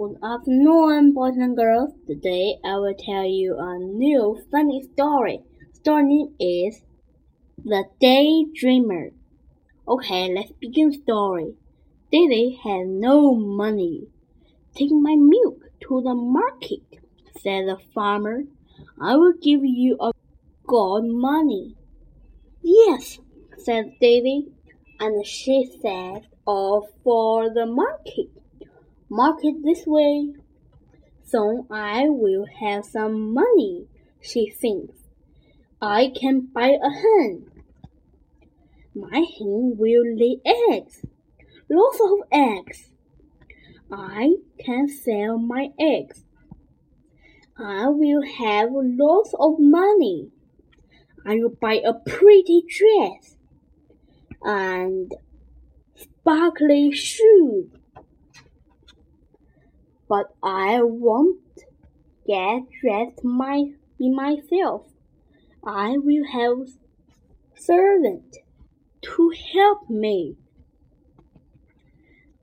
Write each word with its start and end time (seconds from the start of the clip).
Good 0.00 0.16
afternoon, 0.22 1.12
boys 1.12 1.36
and 1.36 1.54
girls. 1.54 1.92
Today 2.06 2.56
I 2.64 2.76
will 2.76 2.94
tell 2.94 3.26
you 3.26 3.58
a 3.58 3.78
new 3.78 4.40
funny 4.50 4.82
story. 4.94 5.40
Story 5.74 6.04
name 6.04 6.34
is 6.40 6.80
The 7.62 7.84
Daydreamer. 8.00 9.12
Okay, 9.86 10.32
let's 10.34 10.52
begin 10.52 10.94
story. 10.94 11.52
Daisy 12.10 12.58
had 12.64 12.86
no 12.86 13.34
money. 13.34 14.06
Take 14.74 14.90
my 14.90 15.16
milk 15.16 15.64
to 15.80 16.00
the 16.00 16.14
market, 16.14 16.80
said 17.38 17.68
the 17.68 17.76
farmer. 17.94 18.44
I 18.98 19.16
will 19.16 19.34
give 19.34 19.60
you 19.62 19.98
a 20.00 20.12
gold 20.66 21.04
money. 21.10 21.76
Yes, 22.62 23.18
said 23.58 23.92
Daisy, 24.00 24.46
and 24.98 25.26
she 25.26 25.70
set 25.82 26.24
off 26.46 26.86
for 27.04 27.52
the 27.52 27.66
market. 27.66 28.39
Market 29.12 29.56
this 29.64 29.84
way. 29.86 30.34
Soon 31.24 31.66
I 31.68 32.04
will 32.08 32.46
have 32.60 32.84
some 32.84 33.34
money, 33.34 33.88
she 34.20 34.48
thinks. 34.48 34.98
I 35.82 36.12
can 36.14 36.48
buy 36.54 36.76
a 36.80 36.90
hen. 36.90 37.50
My 38.94 39.24
hen 39.36 39.74
will 39.76 40.04
lay 40.16 40.38
eggs, 40.46 41.04
lots 41.68 42.00
of 42.00 42.20
eggs. 42.30 42.90
I 43.90 44.36
can 44.64 44.86
sell 44.86 45.38
my 45.38 45.70
eggs. 45.80 46.22
I 47.58 47.88
will 47.88 48.22
have 48.22 48.68
lots 48.72 49.34
of 49.40 49.58
money. 49.58 50.30
I 51.26 51.34
will 51.34 51.56
buy 51.60 51.80
a 51.84 51.94
pretty 51.94 52.62
dress 52.68 53.36
and 54.42 55.12
sparkly 55.96 56.92
shoes 56.92 57.70
but 60.10 60.34
I 60.42 60.80
won't 60.82 61.38
get 62.26 62.62
dressed 62.80 63.22
my, 63.22 63.66
myself. 64.00 64.88
I 65.64 65.98
will 65.98 66.24
have 66.32 66.66
servant 67.54 68.38
to 69.02 69.32
help 69.54 69.88
me. 69.88 70.34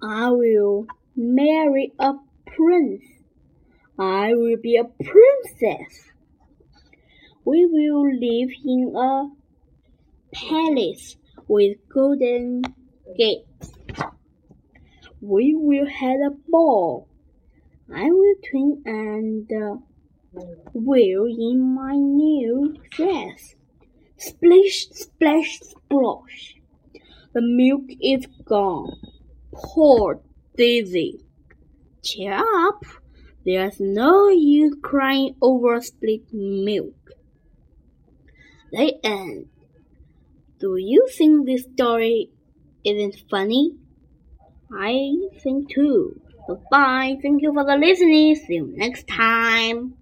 I 0.00 0.30
will 0.30 0.86
marry 1.16 1.92
a 1.98 2.12
prince. 2.46 3.02
I 3.98 4.34
will 4.34 4.58
be 4.62 4.76
a 4.76 4.84
princess. 4.84 6.04
We 7.44 7.66
will 7.66 8.08
live 8.14 8.50
in 8.64 8.94
a 8.96 9.30
palace 10.32 11.16
with 11.48 11.78
golden 11.92 12.62
gates. 13.18 13.72
We 15.20 15.56
will 15.56 15.86
have 15.88 16.20
a 16.24 16.36
ball 16.48 17.08
I 17.92 18.10
will 18.10 18.34
twin 18.50 18.82
and 18.84 19.50
uh, 19.52 19.76
in 21.26 21.74
my 21.74 21.94
new 21.94 22.76
dress. 22.90 23.54
Splish, 24.16 24.88
splash, 24.90 25.60
splosh. 25.60 26.54
The 27.32 27.42
milk 27.42 27.84
is 28.00 28.26
gone. 28.44 28.96
Poor 29.52 30.20
Daisy. 30.56 31.20
Cheer 32.02 32.34
up. 32.34 32.84
There's 33.44 33.78
no 33.78 34.28
use 34.28 34.74
crying 34.82 35.36
over 35.40 35.80
spilled 35.80 36.32
milk. 36.32 36.94
The 38.72 38.94
end. 39.04 39.46
Do 40.58 40.76
you 40.76 41.06
think 41.16 41.46
this 41.46 41.64
story 41.74 42.30
isn't 42.84 43.22
funny? 43.30 43.76
I 44.72 45.14
think 45.42 45.70
too. 45.70 46.20
Goodbye. 46.46 47.18
Thank 47.20 47.42
you 47.42 47.52
for 47.52 47.64
the 47.64 47.76
listening. 47.76 48.36
See 48.36 48.54
you 48.54 48.72
next 48.76 49.06
time. 49.06 49.94